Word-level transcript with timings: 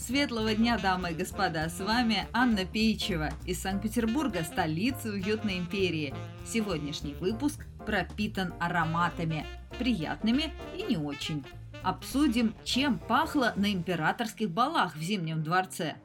Светлого 0.00 0.54
дня, 0.54 0.78
дамы 0.78 1.10
и 1.10 1.14
господа! 1.14 1.68
С 1.68 1.78
вами 1.78 2.26
Анна 2.32 2.64
Пейчева 2.64 3.28
из 3.44 3.60
Санкт-Петербурга, 3.60 4.42
столицы 4.44 5.10
уютной 5.10 5.58
империи. 5.58 6.14
Сегодняшний 6.46 7.12
выпуск 7.12 7.66
пропитан 7.84 8.54
ароматами, 8.60 9.46
приятными 9.78 10.54
и 10.74 10.84
не 10.84 10.96
очень. 10.96 11.44
Обсудим, 11.82 12.54
чем 12.64 12.98
пахло 12.98 13.52
на 13.56 13.70
императорских 13.70 14.50
балах 14.50 14.96
в 14.96 15.02
Зимнем 15.02 15.42
дворце. 15.42 15.96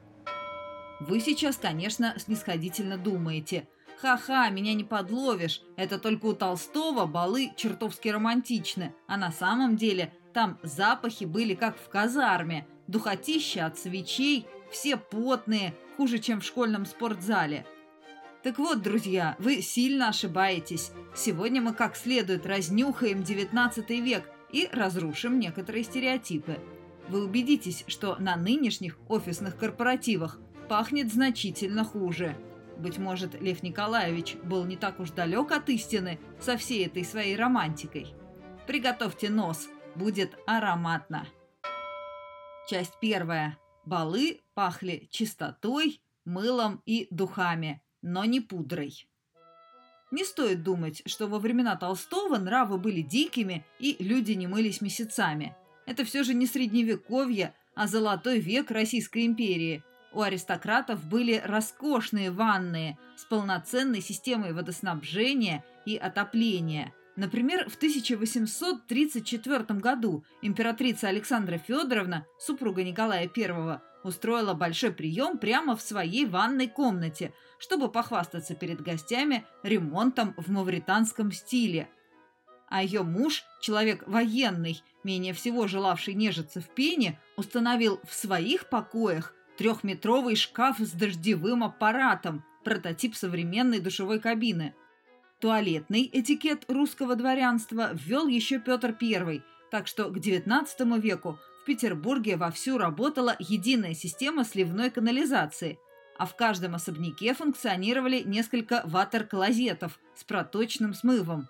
Вы 1.00 1.18
сейчас, 1.20 1.56
конечно, 1.56 2.14
снисходительно 2.18 2.98
думаете– 2.98 3.66
Ха-ха, 3.98 4.50
меня 4.50 4.74
не 4.74 4.84
подловишь. 4.84 5.62
Это 5.76 5.98
только 5.98 6.26
у 6.26 6.34
Толстого 6.34 7.06
балы 7.06 7.52
чертовски 7.56 8.08
романтичны. 8.08 8.94
А 9.06 9.16
на 9.16 9.32
самом 9.32 9.76
деле 9.76 10.12
там 10.34 10.58
запахи 10.62 11.24
были 11.24 11.54
как 11.54 11.78
в 11.78 11.88
казарме. 11.88 12.66
Духотища 12.86 13.66
от 13.66 13.78
свечей, 13.78 14.46
все 14.70 14.96
потные, 14.96 15.74
хуже, 15.96 16.18
чем 16.18 16.40
в 16.40 16.44
школьном 16.44 16.86
спортзале. 16.86 17.66
Так 18.42 18.58
вот, 18.58 18.82
друзья, 18.82 19.34
вы 19.38 19.60
сильно 19.60 20.10
ошибаетесь. 20.10 20.92
Сегодня 21.14 21.60
мы 21.60 21.74
как 21.74 21.96
следует 21.96 22.46
разнюхаем 22.46 23.24
19 23.24 23.90
век 23.90 24.28
и 24.52 24.68
разрушим 24.70 25.40
некоторые 25.40 25.82
стереотипы. 25.82 26.60
Вы 27.08 27.24
убедитесь, 27.24 27.84
что 27.88 28.16
на 28.20 28.36
нынешних 28.36 28.98
офисных 29.08 29.56
корпоративах 29.56 30.38
пахнет 30.68 31.12
значительно 31.12 31.84
хуже. 31.84 32.36
Быть 32.78 32.98
может, 32.98 33.40
Лев 33.40 33.62
Николаевич 33.62 34.36
был 34.42 34.64
не 34.64 34.76
так 34.76 35.00
уж 35.00 35.10
далек 35.10 35.50
от 35.50 35.68
истины 35.68 36.20
со 36.40 36.56
всей 36.56 36.86
этой 36.86 37.04
своей 37.04 37.34
романтикой. 37.36 38.14
Приготовьте 38.66 39.30
нос, 39.30 39.68
будет 39.94 40.36
ароматно. 40.46 41.26
Часть 42.68 42.94
первая. 43.00 43.58
Балы 43.84 44.40
пахли 44.54 45.08
чистотой, 45.10 46.00
мылом 46.24 46.82
и 46.84 47.06
духами, 47.10 47.82
но 48.02 48.24
не 48.24 48.40
пудрой. 48.40 49.08
Не 50.10 50.24
стоит 50.24 50.62
думать, 50.62 51.02
что 51.06 51.28
во 51.28 51.38
времена 51.38 51.76
Толстого 51.76 52.38
нравы 52.38 52.78
были 52.78 53.02
дикими 53.02 53.64
и 53.78 53.96
люди 54.00 54.32
не 54.32 54.46
мылись 54.46 54.80
месяцами. 54.80 55.56
Это 55.86 56.04
все 56.04 56.24
же 56.24 56.34
не 56.34 56.46
средневековье, 56.46 57.54
а 57.74 57.86
золотой 57.86 58.40
век 58.40 58.70
Российской 58.70 59.26
империи– 59.26 59.82
у 60.16 60.22
аристократов 60.22 61.04
были 61.04 61.42
роскошные 61.44 62.30
ванные 62.30 62.96
с 63.16 63.26
полноценной 63.26 64.00
системой 64.00 64.54
водоснабжения 64.54 65.62
и 65.84 65.98
отопления. 65.98 66.94
Например, 67.16 67.68
в 67.68 67.76
1834 67.76 69.64
году 69.80 70.24
императрица 70.42 71.08
Александра 71.08 71.58
Федоровна, 71.58 72.26
супруга 72.38 72.84
Николая 72.84 73.30
I, 73.34 73.80
устроила 74.04 74.52
большой 74.54 74.92
прием 74.92 75.38
прямо 75.38 75.74
в 75.76 75.80
своей 75.80 76.26
ванной 76.26 76.68
комнате, 76.68 77.32
чтобы 77.58 77.90
похвастаться 77.90 78.54
перед 78.54 78.82
гостями 78.82 79.44
ремонтом 79.62 80.34
в 80.36 80.50
мавританском 80.50 81.32
стиле. 81.32 81.88
А 82.68 82.82
ее 82.82 83.02
муж, 83.02 83.44
человек 83.62 84.06
военный, 84.06 84.82
менее 85.02 85.32
всего 85.32 85.66
желавший 85.66 86.14
нежиться 86.14 86.60
в 86.60 86.68
пене, 86.68 87.18
установил 87.36 88.00
в 88.04 88.12
своих 88.12 88.68
покоях 88.68 89.32
Трехметровый 89.56 90.36
шкаф 90.36 90.78
с 90.80 90.90
дождевым 90.92 91.64
аппаратом, 91.64 92.44
прототип 92.62 93.16
современной 93.16 93.80
душевой 93.80 94.20
кабины. 94.20 94.74
Туалетный 95.40 96.08
этикет 96.12 96.64
русского 96.68 97.14
дворянства 97.14 97.90
ввел 97.92 98.26
еще 98.26 98.58
Петр 98.58 98.96
I, 98.98 99.42
так 99.70 99.86
что 99.86 100.10
к 100.10 100.16
XIX 100.16 100.98
веку 100.98 101.38
в 101.60 101.66
Петербурге 101.66 102.36
вовсю 102.36 102.78
работала 102.78 103.36
единая 103.38 103.92
система 103.92 104.44
сливной 104.44 104.90
канализации, 104.90 105.78
а 106.16 106.24
в 106.24 106.34
каждом 106.36 106.74
особняке 106.74 107.34
функционировали 107.34 108.20
несколько 108.20 108.80
ватер-клозетов 108.86 109.98
с 110.14 110.24
проточным 110.24 110.94
смывом. 110.94 111.48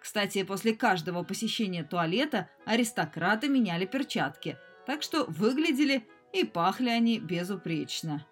Кстати, 0.00 0.42
после 0.42 0.72
каждого 0.72 1.22
посещения 1.22 1.84
туалета 1.84 2.48
аристократы 2.64 3.48
меняли 3.48 3.84
перчатки, 3.84 4.56
так 4.86 5.02
что 5.02 5.24
выглядели 5.24 6.06
и 6.32 6.44
пахли 6.44 6.88
они 6.88 7.18
безупречно. 7.18 8.24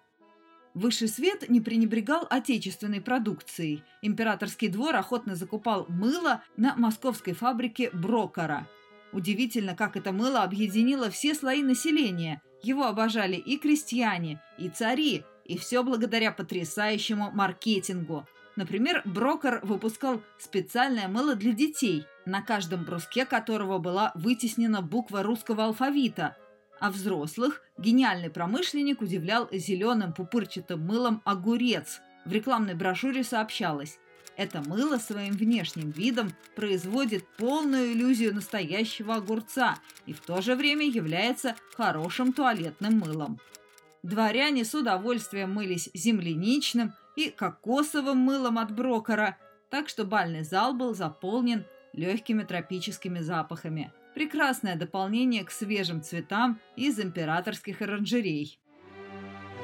Высший 0.75 1.07
свет 1.07 1.49
не 1.49 1.61
пренебрегал 1.61 2.27
отечественной 2.29 2.99
продукцией. 2.99 3.81
Императорский 4.01 4.67
двор 4.67 4.93
охотно 4.97 5.33
закупал 5.35 5.85
мыло 5.87 6.43
на 6.57 6.75
московской 6.75 7.33
фабрике 7.33 7.89
Брокера. 7.93 8.67
Удивительно, 9.13 9.73
как 9.73 9.95
это 9.95 10.11
мыло 10.11 10.43
объединило 10.43 11.09
все 11.09 11.33
слои 11.33 11.63
населения. 11.63 12.41
Его 12.61 12.87
обожали 12.87 13.37
и 13.37 13.57
крестьяне, 13.57 14.41
и 14.57 14.67
цари, 14.67 15.23
и 15.45 15.57
все 15.57 15.81
благодаря 15.81 16.33
потрясающему 16.33 17.31
маркетингу. 17.31 18.27
Например, 18.57 19.01
Брокер 19.05 19.61
выпускал 19.63 20.21
специальное 20.37 21.07
мыло 21.07 21.35
для 21.35 21.53
детей, 21.53 22.03
на 22.25 22.41
каждом 22.41 22.83
бруске 22.83 23.25
которого 23.25 23.77
была 23.77 24.11
вытеснена 24.13 24.81
буква 24.81 25.23
русского 25.23 25.63
алфавита– 25.63 26.35
а 26.79 26.91
взрослых 26.91 27.61
гениальный 27.77 28.29
промышленник 28.29 29.01
удивлял 29.01 29.47
зеленым 29.51 30.13
пупырчатым 30.13 30.85
мылом 30.85 31.21
огурец. 31.25 32.01
В 32.25 32.31
рекламной 32.31 32.73
брошюре 32.73 33.23
сообщалось, 33.23 33.99
это 34.37 34.61
мыло 34.61 34.97
своим 34.97 35.33
внешним 35.33 35.91
видом 35.91 36.33
производит 36.55 37.25
полную 37.37 37.93
иллюзию 37.93 38.33
настоящего 38.33 39.15
огурца 39.15 39.77
и 40.05 40.13
в 40.13 40.19
то 40.19 40.41
же 40.41 40.55
время 40.55 40.85
является 40.85 41.55
хорошим 41.75 42.33
туалетным 42.33 42.99
мылом. 42.99 43.39
Дворяне 44.03 44.65
с 44.65 44.75
удовольствием 44.75 45.53
мылись 45.53 45.89
земляничным 45.93 46.93
и 47.15 47.29
кокосовым 47.29 48.17
мылом 48.17 48.57
от 48.57 48.71
брокера, 48.71 49.37
так 49.69 49.87
что 49.89 50.03
бальный 50.03 50.43
зал 50.43 50.73
был 50.73 50.93
заполнен 50.93 51.65
легкими 51.93 52.43
тропическими 52.43 53.19
запахами– 53.19 53.91
прекрасное 54.15 54.75
дополнение 54.75 55.43
к 55.43 55.51
свежим 55.51 56.01
цветам 56.01 56.59
из 56.75 56.99
императорских 56.99 57.81
оранжерей. 57.81 58.57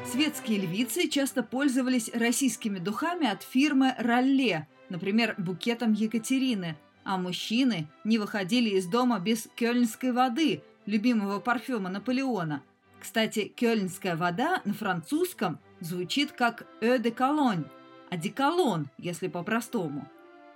Светские 0.05 0.59
львицы 0.59 1.07
часто 1.07 1.41
пользовались 1.41 2.13
российскими 2.13 2.77
духами 2.77 3.27
от 3.27 3.43
фирмы 3.43 3.95
«Ролле», 3.97 4.67
например, 4.89 5.35
букетом 5.37 5.93
Екатерины, 5.93 6.75
а 7.03 7.17
мужчины 7.17 7.87
не 8.03 8.17
выходили 8.17 8.71
из 8.71 8.87
дома 8.87 9.19
без 9.19 9.47
кёльнской 9.55 10.11
воды, 10.11 10.61
любимого 10.85 11.39
парфюма 11.39 11.89
Наполеона. 11.89 12.61
Кстати, 12.99 13.51
кёльнская 13.55 14.15
вода 14.15 14.61
на 14.65 14.73
французском 14.73 15.59
звучит 15.79 16.31
как 16.33 16.67
«eau 16.81 16.99
de 16.99 17.15
cologne», 17.15 17.69
а 18.09 18.17
«деколон», 18.17 18.89
если 18.97 19.27
по-простому. 19.27 20.07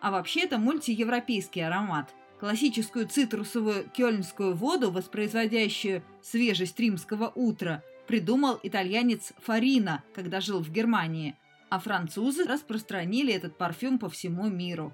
А 0.01 0.11
вообще 0.11 0.41
это 0.41 0.57
мультиевропейский 0.57 1.65
аромат– 1.65 2.13
Классическую 2.39 3.07
цитрусовую 3.07 3.89
кёльнскую 3.95 4.53
воду, 4.53 4.91
воспроизводящую 4.91 6.03
свежесть 6.21 6.79
римского 6.79 7.31
утра, 7.33 7.81
придумал 8.07 8.59
итальянец 8.61 9.31
Фарина, 9.39 10.03
когда 10.13 10.41
жил 10.41 10.59
в 10.59 10.69
Германии, 10.69 11.35
а 11.69 11.79
французы 11.79 12.43
распространили 12.43 13.33
этот 13.33 13.57
парфюм 13.57 13.99
по 13.99 14.09
всему 14.09 14.49
миру. 14.49 14.93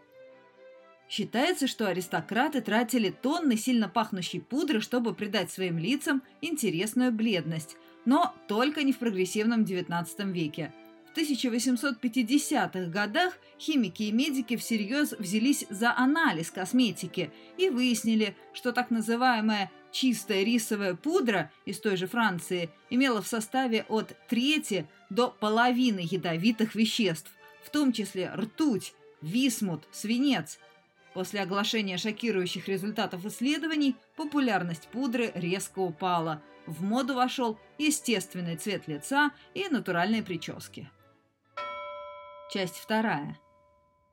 Считается, 1.09 1.67
что 1.67 1.87
аристократы 1.87 2.61
тратили 2.61 3.09
тонны 3.09 3.57
сильно 3.57 3.89
пахнущей 3.89 4.39
пудры, 4.39 4.79
чтобы 4.79 5.13
придать 5.13 5.51
своим 5.51 5.77
лицам 5.77 6.21
интересную 6.41 7.11
бледность, 7.11 7.75
но 8.05 8.33
только 8.47 8.83
не 8.83 8.93
в 8.93 8.99
прогрессивном 8.99 9.63
XIX 9.63 10.31
веке– 10.31 10.73
в 11.13 11.17
1850-х 11.17 12.89
годах 12.89 13.33
химики 13.59 14.03
и 14.03 14.11
медики 14.11 14.55
всерьез 14.55 15.13
взялись 15.17 15.65
за 15.69 15.95
анализ 15.95 16.51
косметики 16.51 17.31
и 17.57 17.69
выяснили, 17.69 18.35
что 18.53 18.71
так 18.71 18.91
называемая 18.91 19.71
чистая 19.91 20.43
рисовая 20.43 20.95
пудра 20.95 21.51
из 21.65 21.79
той 21.79 21.97
же 21.97 22.07
Франции 22.07 22.69
имела 22.89 23.21
в 23.21 23.27
составе 23.27 23.85
от 23.89 24.15
трети 24.27 24.87
до 25.09 25.27
половины 25.27 25.99
ядовитых 25.99 26.75
веществ, 26.75 27.29
в 27.61 27.69
том 27.69 27.91
числе 27.91 28.31
ртуть, 28.33 28.93
висмут, 29.21 29.83
свинец. 29.91 30.59
После 31.13 31.41
оглашения 31.41 31.97
шокирующих 31.97 32.69
результатов 32.69 33.25
исследований 33.25 33.97
популярность 34.15 34.87
пудры 34.93 35.33
резко 35.35 35.79
упала. 35.79 36.41
В 36.65 36.83
моду 36.83 37.15
вошел 37.15 37.59
естественный 37.77 38.55
цвет 38.55 38.87
лица 38.87 39.31
и 39.53 39.67
натуральные 39.67 40.23
прически. 40.23 40.89
Часть 42.53 42.79
вторая. 42.79 43.39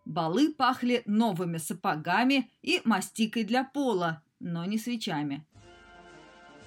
Балы 0.05 0.53
пахли 0.53 1.03
новыми 1.07 1.57
сапогами 1.57 2.49
и 2.63 2.81
мастикой 2.85 3.43
для 3.43 3.65
пола, 3.65 4.23
но 4.39 4.65
не 4.65 4.79
свечами. 4.79 5.45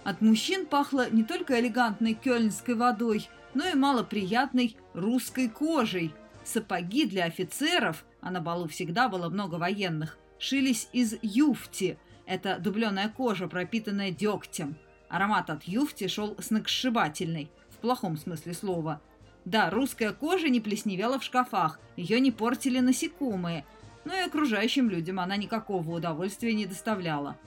От 0.04 0.20
мужчин 0.20 0.66
пахло 0.66 1.10
не 1.10 1.24
только 1.24 1.58
элегантной 1.62 2.14
кёльнской 2.14 2.76
водой, 2.76 3.30
но 3.54 3.66
и 3.66 3.74
малоприятной 3.74 4.76
русской 4.94 5.48
кожей. 5.48 6.14
Сапоги 6.44 7.06
для 7.06 7.24
офицеров, 7.24 8.04
а 8.20 8.32
на 8.32 8.42
балу 8.42 8.68
всегда 8.68 9.08
было 9.08 9.30
много 9.30 9.56
военных, 9.56 10.18
шились 10.40 10.90
из 10.92 11.16
юфти. 11.22 11.98
Это 12.26 12.60
дубленая 12.60 13.08
кожа, 13.08 13.48
пропитанная 13.48 14.12
дегтем. 14.12 14.76
Аромат 15.08 15.50
от 15.50 15.64
юфти 15.64 16.10
шел 16.10 16.36
сногсшибательный, 16.38 17.50
в 17.70 17.78
плохом 17.78 18.18
смысле 18.18 18.54
слова. 18.54 19.02
Да, 19.46 19.70
русская 19.70 20.14
кожа 20.14 20.50
не 20.50 20.60
плесневела 20.60 21.20
в 21.20 21.24
шкафах, 21.24 21.80
ее 21.96 22.20
не 22.20 22.32
портили 22.32 22.80
насекомые, 22.80 23.66
но 24.06 24.14
и 24.14 24.20
окружающим 24.20 24.90
людям 24.90 25.20
она 25.20 25.36
никакого 25.36 25.96
удовольствия 25.96 26.54
не 26.54 26.66
доставляла. 26.66 27.38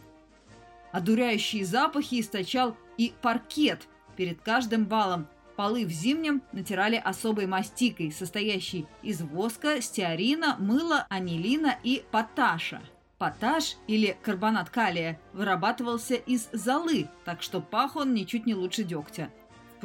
Одуряющие 0.93 1.65
запахи 1.65 2.21
источал 2.21 2.77
и 2.97 3.13
паркет. 3.21 3.89
Перед 4.17 4.41
каждым 4.41 4.85
балом 4.85 5.27
полы 5.57 5.85
в 5.87 5.91
зимнем 5.91 6.43
натирали 6.53 6.97
особой 6.97 7.47
мастикой, 7.47 8.13
состоящей 8.13 8.87
из 9.03 9.21
воска, 9.23 9.81
стеарина, 9.81 10.57
мыла, 10.59 11.07
анилина 11.09 11.77
и 11.83 12.05
поташа. 12.11 12.81
Поташ 13.19 13.77
или 13.87 14.17
карбонат 14.23 14.71
калия 14.71 15.21
вырабатывался 15.33 16.15
из 16.15 16.49
золы, 16.53 17.09
так 17.25 17.43
что 17.43 17.61
пах 17.61 17.97
он 17.97 18.15
ничуть 18.15 18.47
не 18.47 18.55
лучше 18.55 18.85
дегтя. 18.85 19.31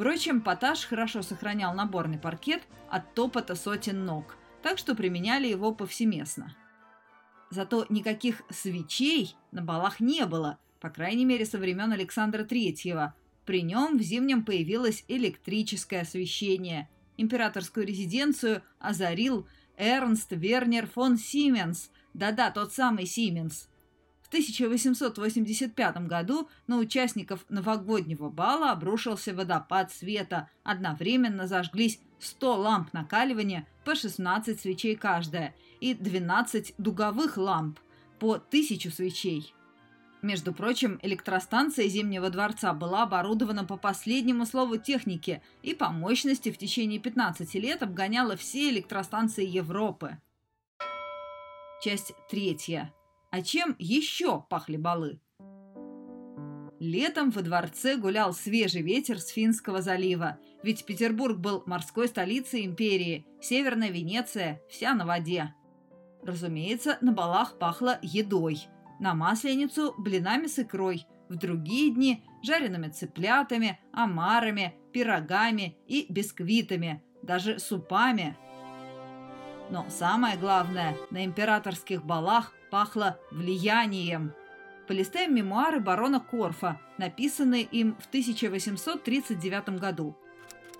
Впрочем, 0.00 0.40
поташ 0.40 0.86
хорошо 0.86 1.20
сохранял 1.20 1.74
наборный 1.74 2.18
паркет 2.18 2.62
от 2.88 3.12
топота 3.12 3.54
сотен 3.54 4.06
ног, 4.06 4.38
так 4.62 4.78
что 4.78 4.94
применяли 4.94 5.46
его 5.46 5.74
повсеместно. 5.74 6.56
Зато 7.50 7.84
никаких 7.90 8.40
свечей 8.48 9.36
на 9.52 9.60
балах 9.60 10.00
не 10.00 10.24
было– 10.24 10.58
по 10.80 10.88
крайней 10.88 11.26
мере 11.26 11.44
со 11.44 11.58
времен 11.58 11.92
Александра 11.92 12.44
Третьего. 12.44 13.14
При 13.44 13.60
нем 13.60 13.98
в 13.98 14.00
зимнем 14.00 14.42
появилось 14.42 15.04
электрическое 15.06 16.00
освещение. 16.00 16.88
Императорскую 17.18 17.86
резиденцию 17.86 18.62
озарил 18.78 19.46
Эрнст 19.76 20.28
Вернер 20.30 20.86
фон 20.86 21.18
Сименс, 21.18 21.90
да-да, 22.14 22.50
тот 22.50 22.72
самый 22.72 23.04
Сименс. 23.04 23.68
В 24.30 24.32
1885 24.32 26.06
году 26.06 26.48
на 26.68 26.78
участников 26.78 27.44
новогоднего 27.48 28.28
бала 28.30 28.70
обрушился 28.70 29.34
водопад 29.34 29.90
света. 29.90 30.48
Одновременно 30.62 31.48
зажглись 31.48 31.98
100 32.20 32.56
ламп 32.56 32.92
накаливания 32.92 33.66
по 33.84 33.96
16 33.96 34.60
свечей 34.60 34.94
каждая 34.94 35.52
и 35.80 35.94
12 35.94 36.74
дуговых 36.78 37.38
ламп 37.38 37.80
по 38.20 38.34
1000 38.34 38.92
свечей. 38.92 39.52
Между 40.22 40.54
прочим, 40.54 41.00
электростанция 41.02 41.88
Зимнего 41.88 42.30
дворца 42.30 42.72
была 42.72 43.02
оборудована 43.02 43.64
по 43.64 43.76
последнему 43.76 44.46
слову 44.46 44.76
техники 44.76 45.42
и 45.62 45.74
по 45.74 45.88
мощности 45.88 46.52
в 46.52 46.58
течение 46.58 47.00
15 47.00 47.52
лет 47.54 47.82
обгоняла 47.82 48.36
все 48.36 48.70
электростанции 48.70 49.44
Европы. 49.44 50.18
Часть 51.82 52.12
третья. 52.30 52.94
А 53.30 53.42
чем 53.42 53.76
еще 53.78 54.44
пахли 54.48 54.76
балы? 54.76 55.20
Летом 56.80 57.30
во 57.30 57.42
дворце 57.42 57.96
гулял 57.96 58.32
свежий 58.32 58.82
ветер 58.82 59.20
с 59.20 59.28
Финского 59.28 59.82
залива, 59.82 60.38
ведь 60.62 60.84
Петербург 60.84 61.38
был 61.38 61.62
морской 61.66 62.08
столицей 62.08 62.64
империи, 62.64 63.26
Северная 63.40 63.90
Венеция, 63.90 64.60
вся 64.68 64.94
на 64.94 65.06
воде. 65.06 65.54
Разумеется, 66.22 66.98
на 67.00 67.12
балах 67.12 67.58
пахло 67.58 67.98
едой– 68.02 68.66
на 69.00 69.14
Масленицу– 69.14 69.94
блинами 69.98 70.46
с 70.46 70.58
икрой, 70.58 71.06
в 71.28 71.36
другие 71.36 71.90
дни– 71.94 72.22
жареными 72.42 72.88
цыплятами, 72.88 73.80
омарами, 73.92 74.74
пирогами 74.92 75.78
и 75.86 76.06
бисквитами, 76.10 77.02
даже 77.22 77.58
супами. 77.58 78.36
Но 79.70 79.86
самое 79.88 80.36
главное, 80.36 80.96
на 81.10 81.24
императорских 81.24 82.04
балах 82.04 82.52
пахло 82.70 83.18
влиянием. 83.30 84.32
Полистаем 84.86 85.34
мемуары 85.34 85.80
барона 85.80 86.20
Корфа, 86.20 86.80
написанные 86.98 87.62
им 87.62 87.96
в 87.96 88.06
1839 88.06 89.80
году. 89.80 90.16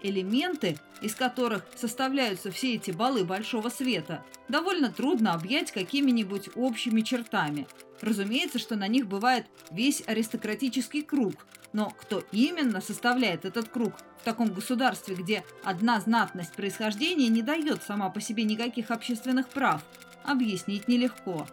Элементы, 0.02 0.78
из 1.02 1.14
которых 1.14 1.66
составляются 1.76 2.50
все 2.50 2.74
эти 2.74 2.90
балы 2.90 3.24
большого 3.24 3.68
света, 3.68 4.24
довольно 4.48 4.90
трудно 4.90 5.34
объять 5.34 5.72
какими-нибудь 5.72 6.50
общими 6.56 7.02
чертами– 7.02 7.66
Разумеется, 8.00 8.58
что 8.58 8.76
на 8.76 8.88
них 8.88 9.06
бывает 9.06 9.46
весь 9.70 10.02
аристократический 10.06 11.02
круг, 11.02 11.34
но 11.72 11.90
кто 11.90 12.24
именно 12.32 12.80
составляет 12.80 13.44
этот 13.44 13.68
круг 13.68 13.92
в 14.18 14.24
таком 14.24 14.52
государстве, 14.52 15.14
где 15.14 15.44
одна 15.64 16.00
знатность 16.00 16.52
происхождения 16.52 17.28
не 17.28 17.42
дает 17.42 17.82
сама 17.82 18.08
по 18.08 18.20
себе 18.20 18.44
никаких 18.44 18.90
общественных 18.90 19.48
прав, 19.48 19.82
объяснить 20.24 20.88
нелегко. 20.88 21.46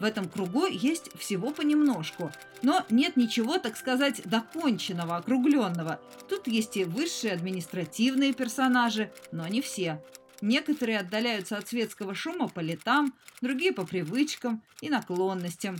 В 0.00 0.04
этом 0.04 0.28
кругу 0.28 0.66
есть 0.66 1.10
всего 1.18 1.50
понемножку, 1.50 2.30
но 2.62 2.84
нет 2.88 3.16
ничего, 3.16 3.58
так 3.58 3.76
сказать, 3.76 4.22
доконченного, 4.24 5.16
округленного. 5.16 6.00
Тут 6.28 6.46
есть 6.46 6.76
и 6.76 6.84
высшие 6.84 7.32
административные 7.32 8.32
персонажи, 8.32 9.10
но 9.32 9.46
не 9.48 9.60
все. 9.60 10.02
Некоторые 10.40 11.00
отдаляются 11.00 11.56
от 11.56 11.68
светского 11.68 12.14
шума 12.14 12.48
по 12.48 12.60
летам, 12.60 13.12
другие 13.40 13.72
по 13.72 13.84
привычкам 13.84 14.62
и 14.80 14.88
наклонностям. 14.88 15.78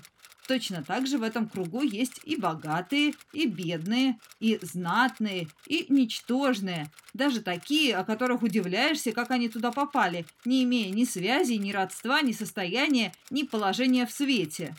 Точно 0.49 0.83
так 0.83 1.06
же 1.06 1.19
в 1.19 1.23
этом 1.23 1.47
кругу 1.47 1.83
есть 1.83 2.23
и 2.25 2.35
богатые, 2.35 3.12
и 3.35 3.47
бедные, 3.47 4.19
и 4.41 4.59
знатные, 4.62 5.47
и 5.67 5.85
ничтожные. 5.91 6.91
Даже 7.12 7.43
такие, 7.43 7.95
о 7.95 8.03
которых 8.03 8.43
удивляешься, 8.43 9.12
как 9.12 9.31
они 9.31 9.50
туда 9.50 9.73
попали, 9.73 10.25
не 10.47 10.65
имея 10.65 10.91
ни 10.91 11.05
связи, 11.05 11.53
ни 11.53 11.71
родства, 11.71 12.23
ни 12.23 12.33
состояния, 12.33 13.12
ни 13.29 13.43
положения 13.43 14.06
в 14.06 14.11
свете. 14.11 14.75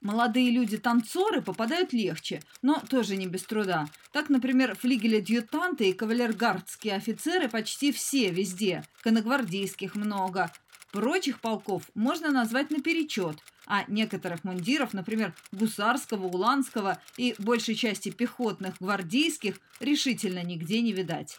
Молодые 0.00 0.50
люди-танцоры 0.50 1.42
попадают 1.42 1.92
легче, 1.92 2.42
но 2.62 2.82
тоже 2.88 3.16
не 3.16 3.26
без 3.26 3.42
труда. 3.42 3.88
Так, 4.12 4.30
например, 4.30 4.74
флигель-адъютанты 4.74 5.90
и 5.90 5.92
кавалергардские 5.92 6.94
офицеры 6.94 7.50
почти 7.50 7.92
все 7.92 8.30
везде. 8.30 8.82
Коногвардейских 9.02 9.94
много. 9.94 10.50
Прочих 10.90 11.40
полков 11.40 11.84
можно 11.94 12.30
назвать 12.30 12.70
наперечет, 12.70 13.38
а 13.72 13.86
некоторых 13.88 14.44
мундиров, 14.44 14.92
например, 14.92 15.34
гусарского, 15.50 16.26
уланского 16.26 17.00
и 17.16 17.34
большей 17.38 17.74
части 17.74 18.10
пехотных 18.10 18.74
гвардейских, 18.80 19.58
решительно 19.80 20.42
нигде 20.42 20.82
не 20.82 20.92
видать. 20.92 21.38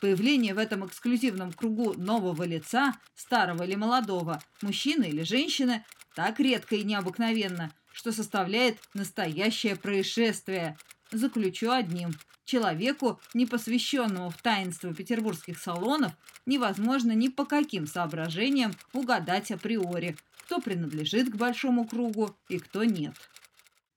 Появление 0.00 0.52
в 0.52 0.58
этом 0.58 0.84
эксклюзивном 0.84 1.52
кругу 1.52 1.94
нового 1.96 2.42
лица, 2.42 2.94
старого 3.14 3.62
или 3.62 3.76
молодого, 3.76 4.42
мужчины 4.62 5.04
или 5.04 5.22
женщины, 5.22 5.84
так 6.16 6.40
редко 6.40 6.74
и 6.74 6.82
необыкновенно, 6.82 7.72
что 7.92 8.10
составляет 8.10 8.80
настоящее 8.92 9.76
происшествие. 9.76 10.76
Заключу 11.12 11.70
одним. 11.70 12.10
Человеку, 12.46 13.20
не 13.32 13.46
посвященному 13.46 14.30
в 14.30 14.42
таинство 14.42 14.92
петербургских 14.92 15.56
салонов, 15.56 16.10
невозможно 16.46 17.12
ни 17.12 17.28
по 17.28 17.44
каким 17.44 17.86
соображениям 17.86 18.72
угадать 18.92 19.52
априори, 19.52 20.16
кто 20.50 20.60
принадлежит 20.60 21.30
к 21.30 21.36
большому 21.36 21.86
кругу 21.86 22.36
и 22.48 22.58
кто 22.58 22.82
нет. 22.82 23.14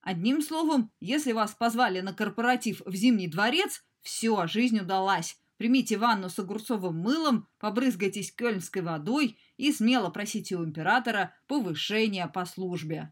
Одним 0.03 0.39
словом, 0.39 0.91
если 0.99 1.31
вас 1.31 1.53
позвали 1.53 1.99
на 2.01 2.13
корпоратив 2.13 2.83
в 2.85 2.93
Зимний 2.93 3.27
дворец, 3.27 3.83
все, 4.03 4.45
жизнь 4.45 4.79
удалась. 4.79 5.35
Примите 5.57 5.97
ванну 5.97 6.29
с 6.29 6.37
огурцовым 6.37 6.95
мылом, 6.95 7.47
побрызгайтесь 7.57 8.31
кёльнской 8.31 8.83
водой 8.83 9.39
и 9.57 9.71
смело 9.71 10.11
просите 10.11 10.55
у 10.55 10.63
императора 10.63 11.33
повышения 11.47 12.27
по 12.27 12.45
службе. 12.45 13.11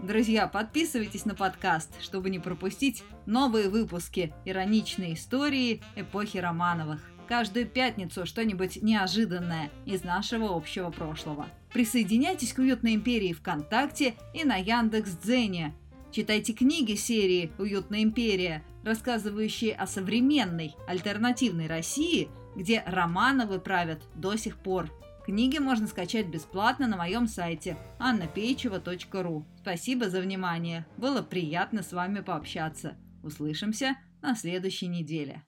Друзья, 0.00 0.48
подписывайтесь 0.48 1.24
на 1.24 1.36
подкаст, 1.36 2.02
чтобы 2.02 2.30
не 2.30 2.40
пропустить 2.40 3.04
новые 3.26 3.68
выпуски 3.68 4.34
ироничной 4.44 5.14
истории 5.14 5.80
эпохи 5.94 6.38
Романовых. 6.38 7.11
Каждую 7.28 7.66
пятницу 7.66 8.26
что-нибудь 8.26 8.82
неожиданное 8.82 9.70
из 9.86 10.04
нашего 10.04 10.54
общего 10.54 10.90
прошлого. 10.90 11.46
Присоединяйтесь 11.72 12.52
к 12.52 12.58
Уютной 12.58 12.94
империи 12.94 13.32
ВКонтакте 13.32 14.14
и 14.34 14.44
на 14.44 14.56
Яндекс.Дзене. 14.56 15.74
Читайте 16.10 16.52
книги 16.52 16.94
серии 16.94 17.50
«Уютная 17.58 18.02
империя», 18.02 18.62
рассказывающие 18.84 19.74
о 19.74 19.86
современной 19.86 20.74
альтернативной 20.86 21.68
России, 21.68 22.28
где 22.54 22.82
Романовы 22.86 23.58
правят 23.60 24.02
до 24.14 24.36
сих 24.36 24.58
пор. 24.58 24.90
Книги 25.24 25.58
можно 25.58 25.86
скачать 25.86 26.26
бесплатно 26.26 26.88
на 26.88 26.96
моем 26.96 27.28
сайте 27.28 27.78
annapeichева.ру. 27.98 29.46
Спасибо 29.60 30.10
за 30.10 30.20
внимание. 30.20 30.84
Было 30.98 31.22
приятно 31.22 31.82
с 31.82 31.92
вами 31.92 32.20
пообщаться. 32.20 32.96
Услышимся 33.22 33.96
на 34.20 34.34
следующей 34.34 34.88
неделе. 34.88 35.42